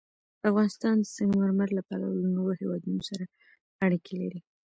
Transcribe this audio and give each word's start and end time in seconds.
افغانستان 0.49 0.95
د 0.99 1.05
سنگ 1.15 1.31
مرمر 1.41 1.69
له 1.77 1.81
پلوه 1.87 2.13
له 2.21 2.27
نورو 2.35 2.59
هېوادونو 2.61 3.01
سره 3.09 3.23
اړیکې 3.85 4.13
لري. 4.21 4.39